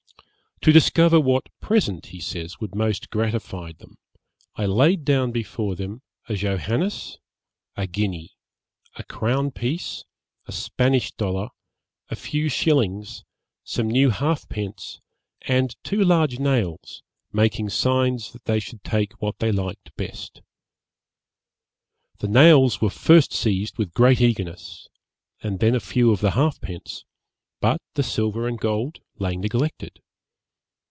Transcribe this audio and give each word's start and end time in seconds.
'To 0.63 0.71
discover 0.71 1.19
what 1.19 1.49
present,' 1.59 2.05
he 2.05 2.19
says, 2.19 2.59
'would 2.59 2.75
most 2.75 3.09
gratify 3.09 3.71
them, 3.71 3.97
I 4.55 4.67
laid 4.67 5.03
down 5.03 5.31
before 5.31 5.75
them 5.75 6.03
a 6.29 6.35
Johannes, 6.35 7.17
a 7.75 7.87
guinea, 7.87 8.35
a 8.95 9.03
crown 9.03 9.49
piece, 9.49 10.05
a 10.45 10.51
Spanish 10.51 11.13
dollar, 11.13 11.49
a 12.11 12.15
few 12.15 12.47
shillings, 12.47 13.23
some 13.63 13.87
new 13.87 14.11
halfpence, 14.11 15.01
and 15.47 15.75
two 15.83 16.03
large 16.03 16.37
nails, 16.37 17.01
making 17.33 17.69
signs 17.69 18.31
that 18.31 18.45
they 18.45 18.59
should 18.59 18.83
take 18.83 19.13
what 19.13 19.39
they 19.39 19.51
liked 19.51 19.89
best. 19.95 20.43
The 22.19 22.27
nails 22.27 22.79
were 22.79 22.91
first 22.91 23.33
seized 23.33 23.79
with 23.79 23.95
great 23.95 24.21
eagerness, 24.21 24.87
and 25.41 25.59
then 25.59 25.73
a 25.73 25.79
few 25.79 26.11
of 26.11 26.21
the 26.21 26.33
halfpence, 26.37 27.03
but 27.61 27.81
the 27.95 28.03
silver 28.03 28.47
and 28.47 28.59
gold 28.59 28.99
lay 29.17 29.35
neglected.' 29.35 30.03